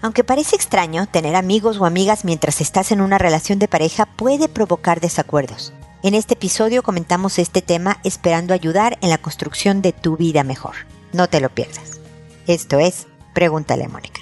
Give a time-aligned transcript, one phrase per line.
[0.00, 4.48] Aunque parece extraño, tener amigos o amigas mientras estás en una relación de pareja puede
[4.48, 5.72] provocar desacuerdos.
[6.02, 10.74] En este episodio comentamos este tema esperando ayudar en la construcción de tu vida mejor.
[11.12, 12.00] No te lo pierdas.
[12.46, 14.17] Esto es Pregúntale a Mónica.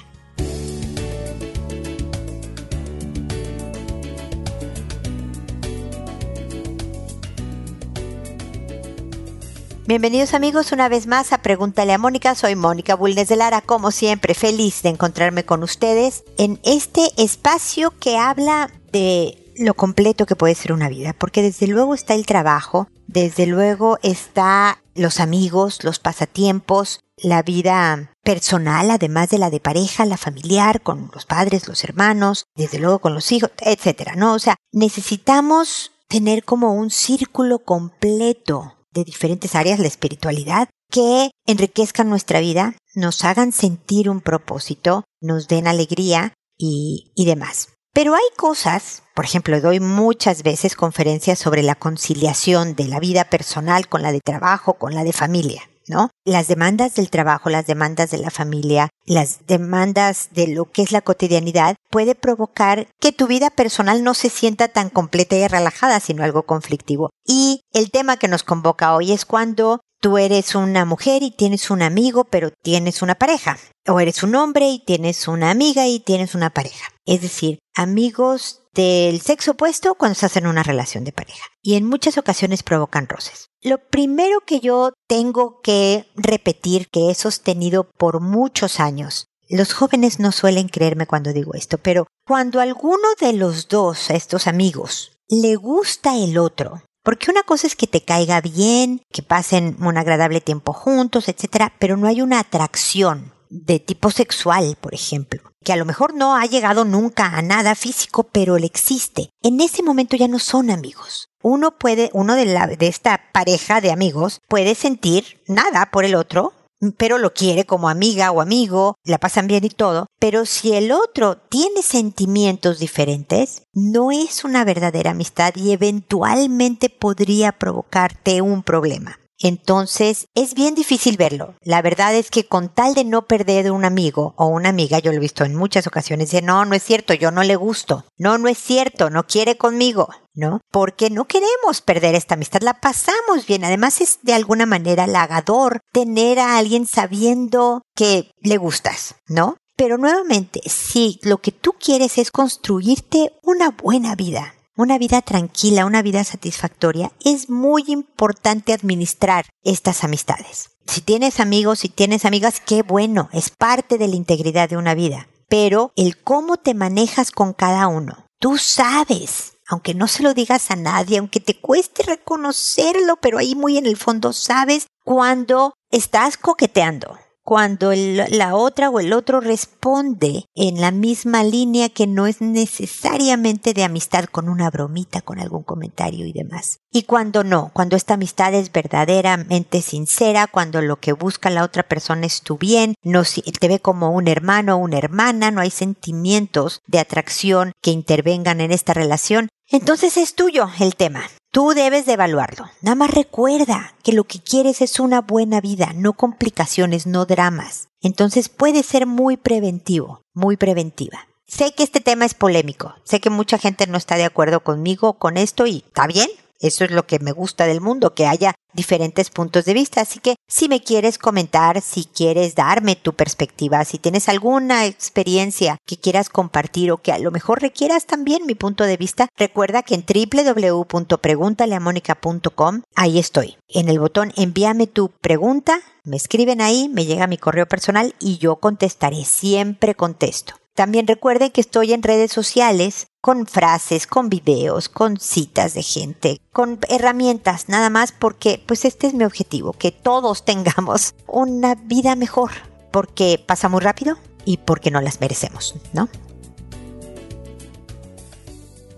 [9.88, 12.34] Bienvenidos amigos una vez más a Pregúntale a Mónica.
[12.34, 17.92] Soy Mónica Bulnes de Lara, como siempre feliz de encontrarme con ustedes en este espacio
[18.00, 22.26] que habla de lo completo que puede ser una vida, porque desde luego está el
[22.26, 29.60] trabajo, desde luego está los amigos, los pasatiempos, la vida personal, además de la de
[29.60, 34.34] pareja, la familiar, con los padres, los hermanos, desde luego con los hijos, etcétera, ¿no?
[34.34, 42.08] O sea, necesitamos tener como un círculo completo de diferentes áreas, la espiritualidad, que enriquezcan
[42.08, 47.68] nuestra vida, nos hagan sentir un propósito, nos den alegría y, y demás.
[47.92, 53.24] Pero hay cosas, por ejemplo, doy muchas veces conferencias sobre la conciliación de la vida
[53.24, 55.62] personal con la de trabajo, con la de familia.
[55.88, 56.10] ¿No?
[56.24, 60.92] Las demandas del trabajo, las demandas de la familia, las demandas de lo que es
[60.92, 66.00] la cotidianidad puede provocar que tu vida personal no se sienta tan completa y relajada,
[66.00, 67.10] sino algo conflictivo.
[67.24, 71.70] Y el tema que nos convoca hoy es cuando tú eres una mujer y tienes
[71.70, 73.58] un amigo, pero tienes una pareja.
[73.88, 76.86] O eres un hombre y tienes una amiga y tienes una pareja.
[77.04, 81.46] Es decir, amigos del sexo opuesto cuando estás en una relación de pareja.
[81.62, 83.46] Y en muchas ocasiones provocan roces.
[83.62, 90.18] Lo primero que yo tengo que repetir, que he sostenido por muchos años, los jóvenes
[90.18, 95.54] no suelen creerme cuando digo esto, pero cuando alguno de los dos, estos amigos, le
[95.54, 100.40] gusta el otro, porque una cosa es que te caiga bien, que pasen un agradable
[100.40, 105.76] tiempo juntos, etcétera, pero no hay una atracción de tipo sexual, por ejemplo, que a
[105.76, 109.30] lo mejor no ha llegado nunca a nada físico, pero le existe.
[109.40, 111.28] En ese momento ya no son amigos.
[111.42, 116.16] Uno puede, uno de, la, de esta pareja de amigos puede sentir nada por el
[116.16, 116.54] otro,
[116.96, 120.92] pero lo quiere como amiga o amigo, la pasan bien y todo, pero si el
[120.92, 129.18] otro tiene sentimientos diferentes, no es una verdadera amistad y eventualmente podría provocarte un problema.
[129.38, 131.56] Entonces es bien difícil verlo.
[131.62, 135.10] La verdad es que con tal de no perder un amigo o una amiga, yo
[135.12, 138.04] lo he visto en muchas ocasiones, dice, no, no es cierto, yo no le gusto.
[138.16, 140.08] No, no es cierto, no quiere conmigo.
[140.36, 140.60] ¿No?
[140.70, 143.64] Porque no queremos perder esta amistad, la pasamos bien.
[143.64, 149.56] Además es de alguna manera halagador tener a alguien sabiendo que le gustas, ¿no?
[149.76, 155.86] Pero nuevamente, si lo que tú quieres es construirte una buena vida, una vida tranquila,
[155.86, 160.70] una vida satisfactoria, es muy importante administrar estas amistades.
[160.86, 164.94] Si tienes amigos, si tienes amigas, qué bueno, es parte de la integridad de una
[164.94, 165.28] vida.
[165.48, 170.70] Pero el cómo te manejas con cada uno, tú sabes, aunque no se lo digas
[170.70, 176.36] a nadie, aunque te cueste reconocerlo, pero ahí muy en el fondo sabes cuando estás
[176.36, 182.40] coqueteando, cuando la otra o el otro responde en la misma línea que no es
[182.40, 186.80] necesariamente de amistad con una bromita, con algún comentario y demás.
[186.90, 191.84] Y cuando no, cuando esta amistad es verdaderamente sincera, cuando lo que busca la otra
[191.84, 195.70] persona es tu bien, no te ve como un hermano o una hermana, no hay
[195.70, 201.22] sentimientos de atracción que intervengan en esta relación, entonces es tuyo el tema.
[201.56, 202.66] Tú debes de evaluarlo.
[202.82, 207.88] Nada más recuerda que lo que quieres es una buena vida, no complicaciones, no dramas.
[208.02, 211.28] Entonces puede ser muy preventivo, muy preventiva.
[211.46, 215.14] Sé que este tema es polémico, sé que mucha gente no está de acuerdo conmigo
[215.14, 216.28] con esto y está bien,
[216.60, 220.02] eso es lo que me gusta del mundo, que haya diferentes puntos de vista.
[220.02, 225.78] Así que si me quieres comentar, si quieres darme tu perspectiva, si tienes alguna experiencia
[225.84, 229.82] que quieras compartir o que a lo mejor requieras también mi punto de vista, recuerda
[229.82, 233.56] que en www.preguntaleamónica.com ahí estoy.
[233.68, 238.38] En el botón envíame tu pregunta, me escriben ahí, me llega mi correo personal y
[238.38, 240.54] yo contestaré, siempre contesto.
[240.76, 246.38] También recuerden que estoy en redes sociales con frases, con videos, con citas de gente,
[246.52, 252.14] con herramientas, nada más porque pues este es mi objetivo, que todos tengamos una vida
[252.14, 252.50] mejor,
[252.90, 256.10] porque pasa muy rápido y porque no las merecemos, ¿no?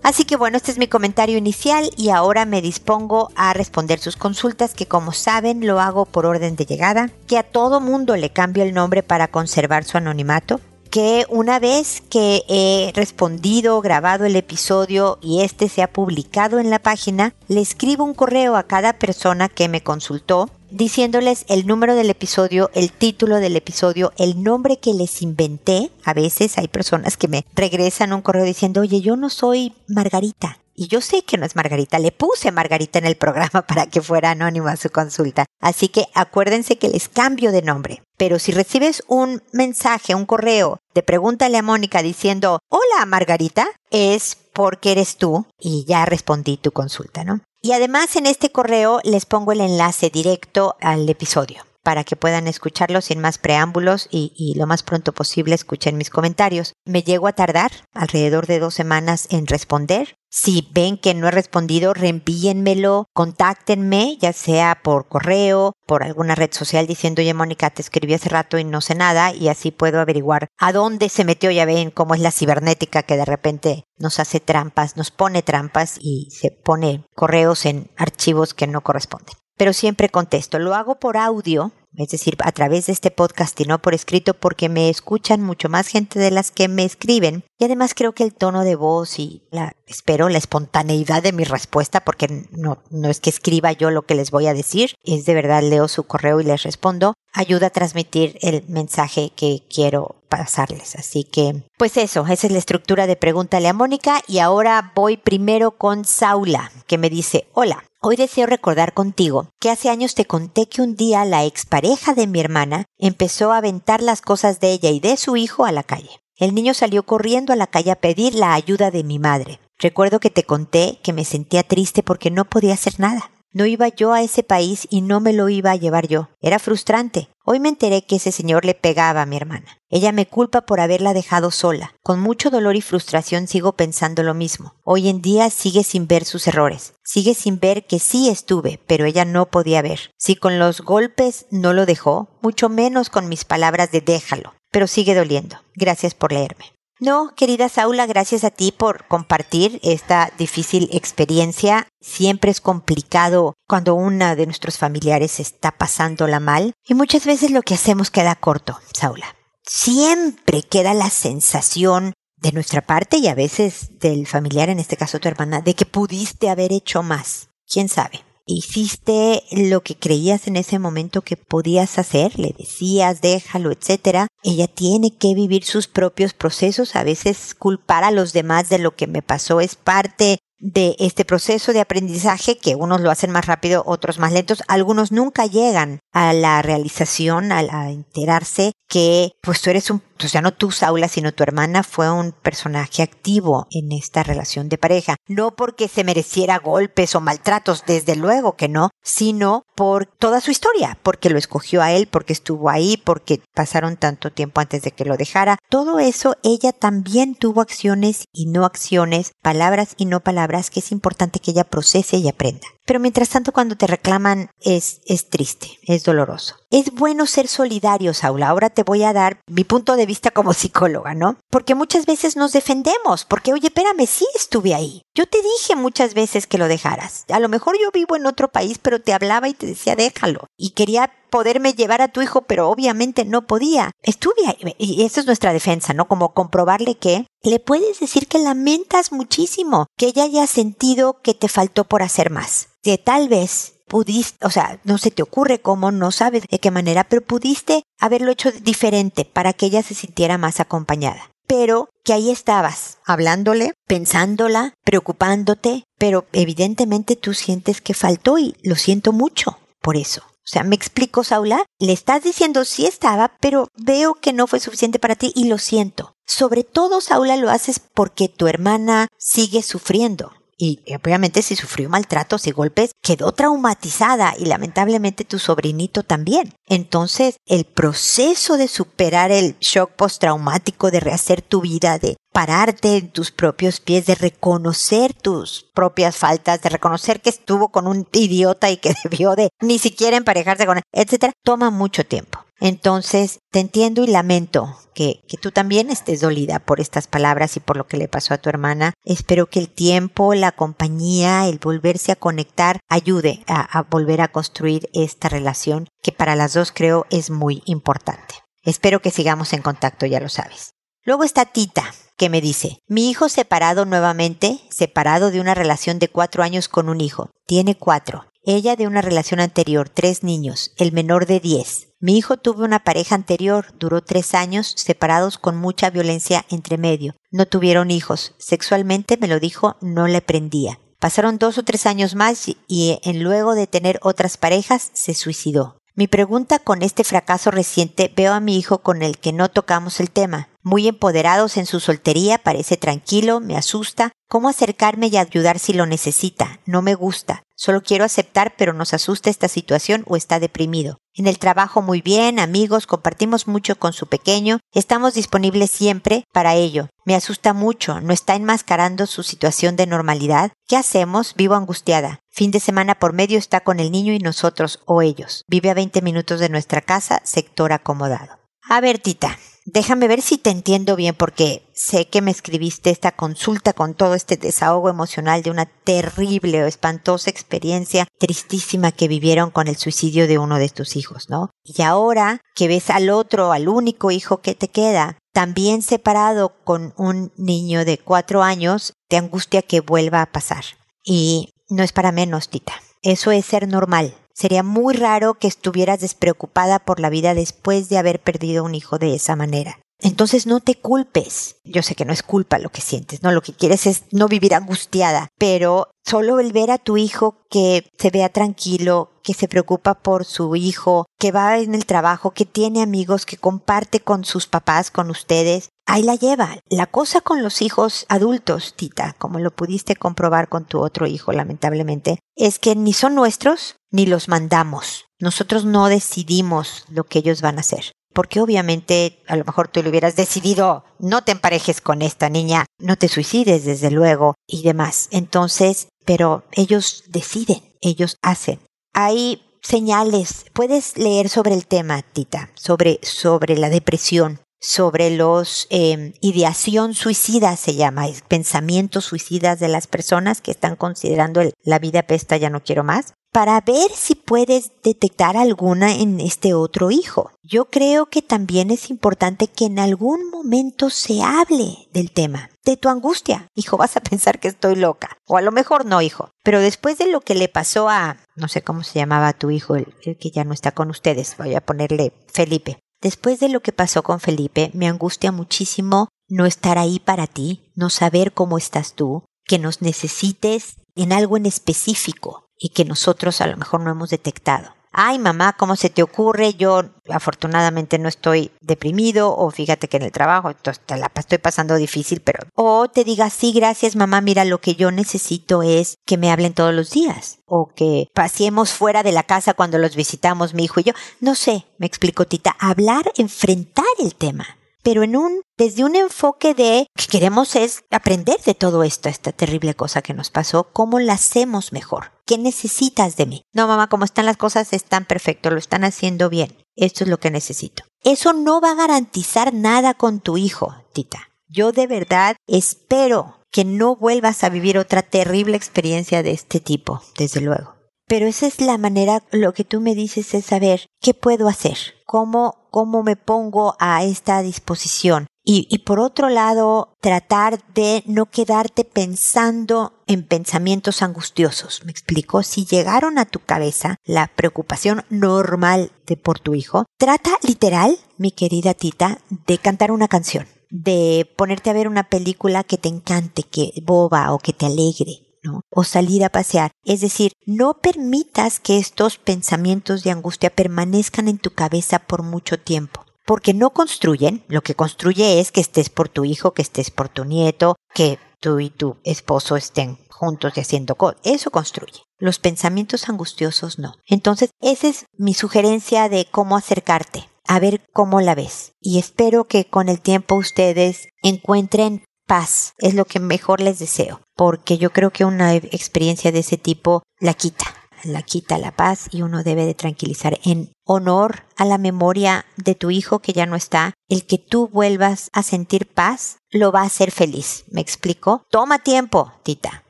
[0.03, 4.17] Así que bueno, este es mi comentario inicial y ahora me dispongo a responder sus
[4.17, 8.31] consultas que como saben lo hago por orden de llegada, que a todo mundo le
[8.31, 10.59] cambio el nombre para conservar su anonimato
[10.89, 16.69] que una vez que he respondido, grabado el episodio y este se ha publicado en
[16.69, 21.95] la página, le escribo un correo a cada persona que me consultó diciéndoles el número
[21.95, 25.91] del episodio, el título del episodio, el nombre que les inventé.
[26.03, 30.59] A veces hay personas que me regresan un correo diciendo, oye, yo no soy Margarita.
[30.75, 34.01] Y yo sé que no es Margarita, le puse Margarita en el programa para que
[34.01, 35.45] fuera anónima su consulta.
[35.59, 38.01] Así que acuérdense que les cambio de nombre.
[38.19, 44.35] Pero si recibes un mensaje, un correo de pregúntale a Mónica diciendo, hola Margarita, es
[44.51, 47.39] porque eres tú y ya respondí tu consulta, ¿no?
[47.61, 52.45] Y además en este correo les pongo el enlace directo al episodio para que puedan
[52.47, 56.73] escucharlo sin más preámbulos y, lo más pronto posible escuchen mis comentarios.
[56.85, 60.17] Me llego a tardar alrededor de dos semanas en responder.
[60.29, 66.51] Si ven que no he respondido, reenvíenmelo, contáctenme, ya sea por correo, por alguna red
[66.51, 69.99] social diciendo, oye Mónica, te escribí hace rato y no sé nada, y así puedo
[69.99, 74.19] averiguar a dónde se metió, ya ven cómo es la cibernética que de repente nos
[74.19, 79.73] hace trampas, nos pone trampas y se pone correos en archivos que no corresponden pero
[79.73, 80.57] siempre contesto.
[80.57, 84.33] Lo hago por audio, es decir, a través de este podcast y no por escrito
[84.33, 87.43] porque me escuchan mucho más gente de las que me escriben.
[87.57, 91.43] Y además creo que el tono de voz y la, espero la espontaneidad de mi
[91.43, 95.25] respuesta porque no, no es que escriba yo lo que les voy a decir, es
[95.25, 100.18] de verdad leo su correo y les respondo, ayuda a transmitir el mensaje que quiero
[100.29, 100.95] pasarles.
[100.95, 105.17] Así que, pues eso, esa es la estructura de Pregúntale a Mónica y ahora voy
[105.17, 110.23] primero con Saula, que me dice, hola, Hoy deseo recordar contigo que hace años te
[110.23, 114.71] conté que un día la expareja de mi hermana empezó a aventar las cosas de
[114.71, 116.21] ella y de su hijo a la calle.
[116.37, 119.59] El niño salió corriendo a la calle a pedir la ayuda de mi madre.
[119.77, 123.31] Recuerdo que te conté que me sentía triste porque no podía hacer nada.
[123.51, 126.29] No iba yo a ese país y no me lo iba a llevar yo.
[126.39, 127.29] Era frustrante.
[127.43, 129.79] Hoy me enteré que ese señor le pegaba a mi hermana.
[129.89, 131.95] Ella me culpa por haberla dejado sola.
[132.03, 134.75] Con mucho dolor y frustración sigo pensando lo mismo.
[134.83, 136.93] Hoy en día sigue sin ver sus errores.
[137.03, 140.11] Sigue sin ver que sí estuve, pero ella no podía ver.
[140.17, 144.53] Si con los golpes no lo dejó, mucho menos con mis palabras de déjalo.
[144.69, 145.57] Pero sigue doliendo.
[145.73, 146.65] Gracias por leerme.
[147.01, 151.87] No, querida Saula, gracias a ti por compartir esta difícil experiencia.
[152.01, 157.61] Siempre es complicado cuando una de nuestros familiares está pasándola mal y muchas veces lo
[157.61, 159.33] que hacemos queda corto, Saula.
[159.65, 165.19] Siempre queda la sensación de nuestra parte y a veces del familiar, en este caso
[165.19, 167.47] tu hermana, de que pudiste haber hecho más.
[167.65, 168.25] ¿Quién sabe?
[168.53, 174.27] Hiciste lo que creías en ese momento que podías hacer, le decías, déjalo, etcétera.
[174.43, 178.95] Ella tiene que vivir sus propios procesos, a veces culpar a los demás de lo
[178.95, 183.45] que me pasó es parte de este proceso de aprendizaje que unos lo hacen más
[183.45, 189.69] rápido, otros más lentos, algunos nunca llegan a la realización, a, enterarse que pues tú
[189.69, 193.91] eres un, o sea, no tú Saula, sino tu hermana fue un personaje activo en
[193.91, 198.89] esta relación de pareja, no porque se mereciera golpes o maltratos, desde luego que no,
[199.01, 203.97] sino por toda su historia, porque lo escogió a él, porque estuvo ahí, porque pasaron
[203.97, 205.57] tanto tiempo antes de que lo dejara.
[205.69, 210.91] Todo eso ella también tuvo acciones y no acciones, palabras y no palabras que es
[210.91, 212.67] importante que ella procese y aprenda.
[212.89, 216.55] Pero mientras tanto cuando te reclaman es, es triste, es doloroso.
[216.71, 218.49] Es bueno ser solidario, Saula.
[218.49, 221.37] Ahora te voy a dar mi punto de vista como psicóloga, ¿no?
[221.51, 225.03] Porque muchas veces nos defendemos, porque oye, espérame, sí estuve ahí.
[225.13, 227.25] Yo te dije muchas veces que lo dejaras.
[227.29, 230.47] A lo mejor yo vivo en otro país, pero te hablaba y te decía déjalo.
[230.57, 233.91] Y quería poderme llevar a tu hijo, pero obviamente no podía.
[234.03, 236.07] Estuve ahí, y esa es nuestra defensa, ¿no?
[236.07, 241.47] Como comprobarle que le puedes decir que lamentas muchísimo, que ella haya sentido que te
[241.47, 245.91] faltó por hacer más que tal vez pudiste, o sea, no se te ocurre cómo,
[245.91, 250.37] no sabes de qué manera, pero pudiste haberlo hecho diferente para que ella se sintiera
[250.37, 251.31] más acompañada.
[251.47, 258.75] Pero que ahí estabas, hablándole, pensándola, preocupándote, pero evidentemente tú sientes que faltó y lo
[258.75, 260.28] siento mucho por eso.
[260.49, 264.59] O sea, me explico, Saula, le estás diciendo sí estaba, pero veo que no fue
[264.59, 266.15] suficiente para ti y lo siento.
[266.25, 272.45] Sobre todo, Saula, lo haces porque tu hermana sigue sufriendo y obviamente si sufrió maltratos
[272.45, 276.53] y golpes, quedó traumatizada y lamentablemente tu sobrinito también.
[276.67, 283.09] Entonces, el proceso de superar el shock postraumático, de rehacer tu vida, de pararte en
[283.09, 288.71] tus propios pies, de reconocer tus propias faltas, de reconocer que estuvo con un idiota
[288.71, 292.45] y que debió de ni siquiera emparejarse con él, etcétera, toma mucho tiempo.
[292.61, 297.59] Entonces, te entiendo y lamento que, que, tú también estés dolida por estas palabras y
[297.59, 298.93] por lo que le pasó a tu hermana.
[299.03, 304.29] Espero que el tiempo, la compañía, el volverse a conectar ayude a, a volver a
[304.29, 308.35] construir esta relación que para las dos creo es muy importante.
[308.63, 310.71] Espero que sigamos en contacto, ya lo sabes.
[311.03, 316.09] Luego está Tita, que me dice, mi hijo separado nuevamente, separado de una relación de
[316.09, 317.31] cuatro años con un hijo.
[317.47, 318.25] Tiene cuatro.
[318.43, 321.87] Ella de una relación anterior, tres niños, el menor de diez.
[321.99, 327.15] Mi hijo tuvo una pareja anterior, duró tres años, separados con mucha violencia entre medio.
[327.31, 328.35] No tuvieron hijos.
[328.37, 330.79] Sexualmente me lo dijo, no le prendía.
[330.99, 335.78] Pasaron dos o tres años más y en luego de tener otras parejas se suicidó.
[335.99, 339.99] Mi pregunta con este fracaso reciente veo a mi hijo con el que no tocamos
[339.99, 340.47] el tema.
[340.63, 344.13] Muy empoderados en su soltería, parece tranquilo, me asusta.
[344.29, 346.61] ¿Cómo acercarme y ayudar si lo necesita?
[346.65, 347.43] No me gusta.
[347.53, 350.99] Solo quiero aceptar, pero nos asusta esta situación o está deprimido.
[351.19, 356.55] En el trabajo muy bien, amigos, compartimos mucho con su pequeño, estamos disponibles siempre para
[356.55, 356.87] ello.
[357.03, 360.53] Me asusta mucho, no está enmascarando su situación de normalidad.
[360.65, 361.33] ¿Qué hacemos?
[361.35, 362.21] Vivo angustiada.
[362.29, 365.43] Fin de semana por medio está con el niño y nosotros o ellos.
[365.49, 368.39] Vive a 20 minutos de nuestra casa, sector acomodado.
[368.61, 369.37] A ver, Tita,
[369.73, 374.15] déjame ver si te entiendo bien porque sé que me escribiste esta consulta con todo
[374.15, 380.27] este desahogo emocional de una terrible o espantosa experiencia tristísima que vivieron con el suicidio
[380.27, 381.49] de uno de tus hijos, ¿no?
[381.63, 386.93] Y ahora que ves al otro, al único hijo que te queda, también separado con
[386.97, 390.63] un niño de cuatro años, te angustia que vuelva a pasar.
[391.03, 392.73] Y no es para menos, Tita.
[393.01, 394.15] Eso es ser normal.
[394.39, 398.97] Sería muy raro que estuvieras despreocupada por la vida después de haber perdido un hijo
[398.97, 399.79] de esa manera.
[400.01, 401.57] Entonces no te culpes.
[401.65, 404.29] Yo sé que no es culpa lo que sientes, no lo que quieres es no
[404.29, 409.49] vivir angustiada, pero solo el ver a tu hijo que se vea tranquilo, que se
[409.49, 414.23] preocupa por su hijo, que va en el trabajo, que tiene amigos, que comparte con
[414.23, 416.59] sus papás, con ustedes, ahí la lleva.
[416.69, 421.33] La cosa con los hijos adultos, Tita, como lo pudiste comprobar con tu otro hijo,
[421.33, 425.05] lamentablemente, es que ni son nuestros ni los mandamos.
[425.19, 429.81] Nosotros no decidimos lo que ellos van a hacer porque obviamente a lo mejor tú
[429.81, 434.63] le hubieras decidido no te emparejes con esta niña, no te suicides desde luego y
[434.63, 435.07] demás.
[435.11, 438.59] Entonces, pero ellos deciden, ellos hacen.
[438.93, 446.13] Hay señales, puedes leer sobre el tema, Tita, sobre, sobre la depresión, sobre los eh,
[446.21, 452.35] ideación suicida se llama, pensamientos suicidas de las personas que están considerando la vida pesta
[452.37, 457.31] ya no quiero más, para ver si puedes detectar alguna en este otro hijo.
[457.43, 462.77] Yo creo que también es importante que en algún momento se hable del tema, de
[462.77, 463.47] tu angustia.
[463.55, 465.17] Hijo, vas a pensar que estoy loca.
[465.27, 466.31] O a lo mejor no, hijo.
[466.43, 469.75] Pero después de lo que le pasó a, no sé cómo se llamaba tu hijo,
[469.75, 472.79] el que ya no está con ustedes, voy a ponerle Felipe.
[473.01, 477.71] Después de lo que pasó con Felipe, me angustia muchísimo no estar ahí para ti,
[477.75, 483.41] no saber cómo estás tú, que nos necesites en algo en específico y que nosotros
[483.41, 484.75] a lo mejor no hemos detectado.
[484.91, 486.55] Ay, mamá, ¿cómo se te ocurre?
[486.55, 491.75] Yo afortunadamente no estoy deprimido o fíjate que en el trabajo te la estoy pasando
[491.75, 492.39] difícil, pero...
[492.55, 496.53] O te diga, sí, gracias mamá, mira, lo que yo necesito es que me hablen
[496.53, 500.79] todos los días o que paseemos fuera de la casa cuando los visitamos mi hijo
[500.79, 500.93] y yo.
[501.19, 506.53] No sé, me explico Tita, hablar, enfrentar el tema pero en un, desde un enfoque
[506.53, 510.99] de que queremos es aprender de todo esto, esta terrible cosa que nos pasó, cómo
[510.99, 512.11] la hacemos mejor.
[512.29, 513.41] ¿Qué necesitas de mí?
[513.53, 516.55] No, mamá, como están las cosas, están perfecto, lo están haciendo bien.
[516.75, 517.85] Esto es lo que necesito.
[518.03, 521.31] Eso no va a garantizar nada con tu hijo, Tita.
[521.47, 527.01] Yo de verdad espero que no vuelvas a vivir otra terrible experiencia de este tipo,
[527.17, 527.78] desde luego.
[528.09, 531.77] Pero esa es la manera, lo que tú me dices es saber qué puedo hacer,
[532.07, 535.27] cómo, cómo me pongo a esta disposición.
[535.43, 541.85] Y, y, por otro lado, tratar de no quedarte pensando en pensamientos angustiosos.
[541.85, 542.41] ¿Me explico?
[542.41, 548.31] Si llegaron a tu cabeza la preocupación normal de por tu hijo, trata literal, mi
[548.31, 553.43] querida Tita, de cantar una canción, de ponerte a ver una película que te encante,
[553.43, 555.28] que boba o que te alegre
[555.69, 556.71] o salir a pasear.
[556.83, 562.59] Es decir, no permitas que estos pensamientos de angustia permanezcan en tu cabeza por mucho
[562.59, 563.05] tiempo.
[563.25, 567.09] Porque no construyen, lo que construye es que estés por tu hijo, que estés por
[567.09, 571.19] tu nieto, que tú y tu esposo estén juntos y haciendo cosas.
[571.23, 572.01] Eso construye.
[572.17, 573.95] Los pensamientos angustiosos no.
[574.07, 578.73] Entonces, esa es mi sugerencia de cómo acercarte a ver cómo la ves.
[578.79, 582.75] Y espero que con el tiempo ustedes encuentren paz.
[582.77, 587.03] Es lo que mejor les deseo porque yo creo que una experiencia de ese tipo
[587.19, 587.65] la quita,
[588.05, 592.73] la quita la paz y uno debe de tranquilizar en honor a la memoria de
[592.73, 596.83] tu hijo que ya no está, el que tú vuelvas a sentir paz lo va
[596.83, 597.65] a hacer feliz.
[597.69, 598.43] ¿Me explico?
[598.49, 599.83] Toma tiempo, tita.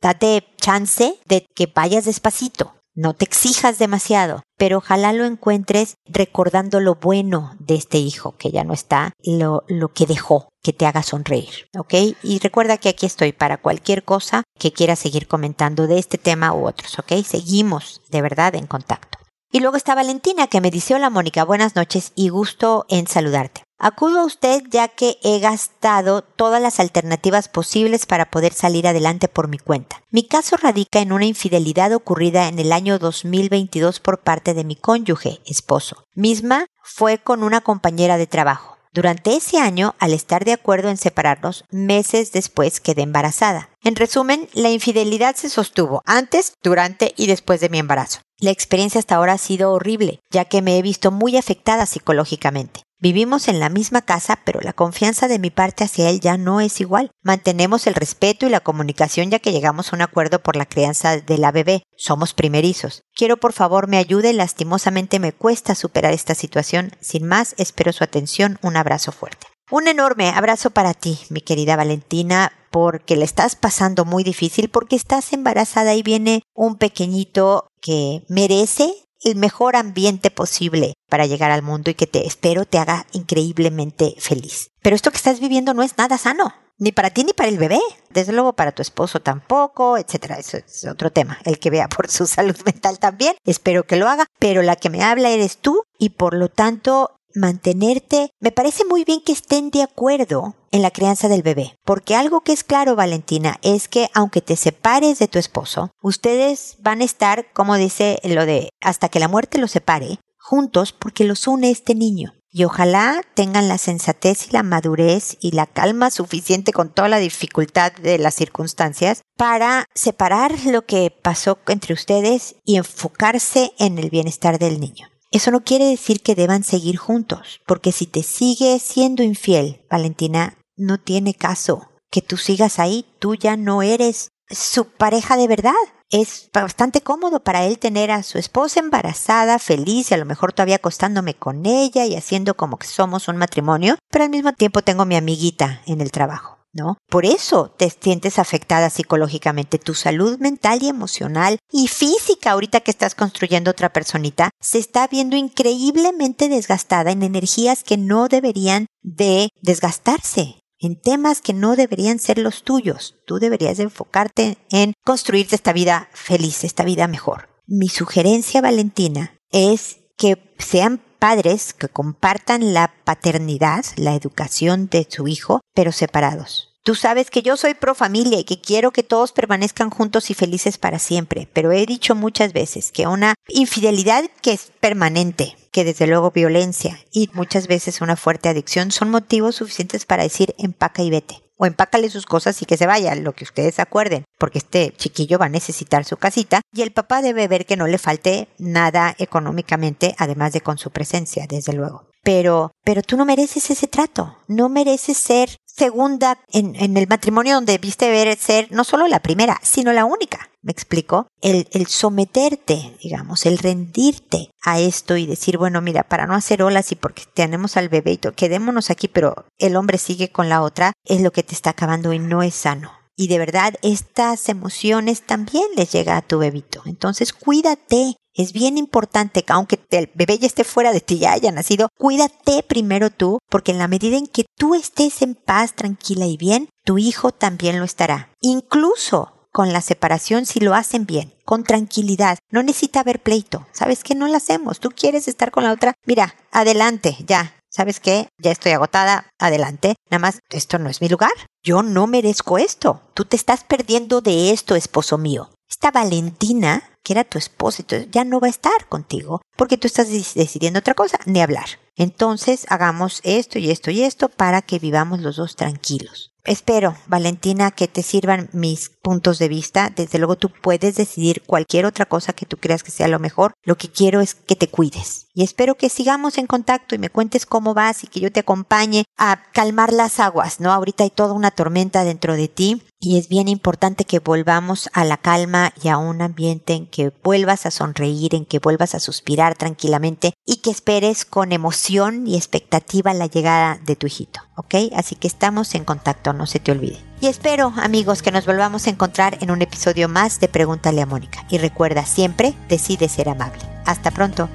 [0.00, 2.72] Date chance de que vayas despacito.
[2.94, 8.50] No te exijas demasiado, pero ojalá lo encuentres recordando lo bueno de este hijo que
[8.50, 11.94] ya no está, lo, lo que dejó, que te haga sonreír, ¿ok?
[12.22, 16.52] Y recuerda que aquí estoy para cualquier cosa que quieras seguir comentando de este tema
[16.52, 17.12] u otros, ¿ok?
[17.24, 19.18] Seguimos de verdad en contacto.
[19.50, 23.62] Y luego está Valentina que me dice, hola Mónica, buenas noches y gusto en saludarte.
[23.78, 29.28] Acudo a usted ya que he gastado todas las alternativas posibles para poder salir adelante
[29.28, 30.02] por mi cuenta.
[30.10, 34.74] Mi caso radica en una infidelidad ocurrida en el año 2022 por parte de mi
[34.74, 36.04] cónyuge, esposo.
[36.14, 38.77] Misma fue con una compañera de trabajo.
[38.92, 43.70] Durante ese año, al estar de acuerdo en separarnos, meses después quedé embarazada.
[43.82, 48.20] En resumen, la infidelidad se sostuvo antes, durante y después de mi embarazo.
[48.40, 52.82] La experiencia hasta ahora ha sido horrible, ya que me he visto muy afectada psicológicamente.
[53.00, 56.60] Vivimos en la misma casa, pero la confianza de mi parte hacia él ya no
[56.60, 57.12] es igual.
[57.22, 61.20] Mantenemos el respeto y la comunicación ya que llegamos a un acuerdo por la crianza
[61.20, 61.84] de la bebé.
[61.96, 63.02] Somos primerizos.
[63.14, 66.90] Quiero por favor me ayude, lastimosamente me cuesta superar esta situación.
[67.00, 68.58] Sin más, espero su atención.
[68.62, 69.46] Un abrazo fuerte.
[69.70, 74.96] Un enorme abrazo para ti, mi querida Valentina, porque le estás pasando muy difícil, porque
[74.96, 81.62] estás embarazada y viene un pequeñito que merece el mejor ambiente posible para llegar al
[81.62, 84.70] mundo y que te espero te haga increíblemente feliz.
[84.82, 87.58] Pero esto que estás viviendo no es nada sano, ni para ti ni para el
[87.58, 90.38] bebé, desde luego para tu esposo tampoco, etcétera.
[90.38, 94.08] Eso es otro tema, el que vea por su salud mental también, espero que lo
[94.08, 98.84] haga, pero la que me habla eres tú y por lo tanto mantenerte, me parece
[98.84, 102.64] muy bien que estén de acuerdo en la crianza del bebé, porque algo que es
[102.64, 107.76] claro, Valentina, es que aunque te separes de tu esposo, ustedes van a estar, como
[107.76, 112.32] dice lo de hasta que la muerte los separe, juntos porque los une este niño.
[112.50, 117.18] Y ojalá tengan la sensatez y la madurez y la calma suficiente con toda la
[117.18, 124.08] dificultad de las circunstancias para separar lo que pasó entre ustedes y enfocarse en el
[124.08, 125.08] bienestar del niño.
[125.30, 130.56] Eso no quiere decir que deban seguir juntos, porque si te sigue siendo infiel, Valentina,
[130.76, 135.74] no tiene caso que tú sigas ahí, tú ya no eres su pareja de verdad.
[136.10, 140.54] Es bastante cómodo para él tener a su esposa embarazada, feliz y a lo mejor
[140.54, 144.80] todavía acostándome con ella y haciendo como que somos un matrimonio, pero al mismo tiempo
[144.80, 146.57] tengo mi amiguita en el trabajo.
[146.72, 146.98] ¿No?
[147.08, 149.78] Por eso te sientes afectada psicológicamente.
[149.78, 155.06] Tu salud mental y emocional y física, ahorita que estás construyendo otra personita, se está
[155.06, 162.18] viendo increíblemente desgastada en energías que no deberían de desgastarse en temas que no deberían
[162.18, 163.16] ser los tuyos.
[163.26, 167.48] Tú deberías enfocarte en construirte esta vida feliz, esta vida mejor.
[167.66, 175.28] Mi sugerencia, Valentina, es que sean padres que compartan la paternidad, la educación de su
[175.28, 176.68] hijo, pero separados.
[176.82, 180.34] Tú sabes que yo soy pro familia y que quiero que todos permanezcan juntos y
[180.34, 185.84] felices para siempre, pero he dicho muchas veces que una infidelidad que es permanente, que
[185.84, 191.02] desde luego violencia y muchas veces una fuerte adicción son motivos suficientes para decir empaca
[191.02, 194.58] y vete o empácale sus cosas y que se vaya, lo que ustedes acuerden, porque
[194.58, 197.98] este chiquillo va a necesitar su casita y el papá debe ver que no le
[197.98, 202.08] falte nada económicamente, además de con su presencia, desde luego.
[202.28, 207.78] Pero, pero tú no mereces ese trato, no mereces ser segunda en, el matrimonio donde
[207.78, 210.50] viste ver ser no solo la primera, sino la única.
[210.60, 211.28] ¿Me explico?
[211.40, 216.92] El, someterte, digamos, el rendirte a esto y decir, bueno, mira, para no hacer olas
[216.92, 220.92] y porque tenemos al bebé y quedémonos aquí, pero el hombre sigue con la otra,
[221.06, 222.92] es lo que te está acabando y no es sano.
[223.16, 226.82] Y de verdad, estas emociones también les llega a tu bebito.
[226.84, 231.32] Entonces, cuídate, es bien importante que aunque el bebé ya esté fuera de ti, ya
[231.32, 235.74] haya nacido, cuídate primero tú, porque en la medida en que tú estés en paz,
[235.74, 238.30] tranquila y bien, tu hijo también lo estará.
[238.40, 242.38] Incluso con la separación si lo hacen bien, con tranquilidad.
[242.50, 243.66] No necesita haber pleito.
[243.72, 244.14] ¿Sabes qué?
[244.14, 244.78] No lo hacemos.
[244.78, 245.94] Tú quieres estar con la otra.
[246.06, 247.54] Mira, adelante, ya.
[247.70, 248.28] ¿Sabes qué?
[248.38, 249.26] Ya estoy agotada.
[249.38, 249.96] Adelante.
[250.10, 251.32] Nada más, esto no es mi lugar.
[251.62, 253.02] Yo no merezco esto.
[253.14, 255.50] Tú te estás perdiendo de esto, esposo mío.
[255.68, 260.10] Esta Valentina que era tu esposo, ya no va a estar contigo porque tú estás
[260.10, 261.66] decidiendo otra cosa, ni hablar.
[261.96, 266.34] Entonces hagamos esto y esto y esto para que vivamos los dos tranquilos.
[266.44, 269.90] Espero, Valentina, que te sirvan mis puntos de vista.
[269.94, 273.52] Desde luego tú puedes decidir cualquier otra cosa que tú creas que sea lo mejor.
[273.64, 275.26] Lo que quiero es que te cuides.
[275.34, 278.40] Y espero que sigamos en contacto y me cuentes cómo vas y que yo te
[278.40, 280.72] acompañe a calmar las aguas, ¿no?
[280.72, 285.04] Ahorita hay toda una tormenta dentro de ti y es bien importante que volvamos a
[285.04, 289.00] la calma y a un ambiente en que vuelvas a sonreír, en que vuelvas a
[289.00, 294.74] suspirar tranquilamente y que esperes con emoción y expectativa la llegada de tu hijito, ¿ok?
[294.96, 296.98] Así que estamos en contacto, no se te olvide.
[297.20, 301.06] Y espero, amigos, que nos volvamos a encontrar en un episodio más de Pregúntale a
[301.06, 301.46] Mónica.
[301.50, 303.62] Y recuerda siempre, decide ser amable.
[303.84, 304.48] Hasta pronto.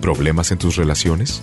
[0.00, 1.42] ¿Problemas en tus relaciones?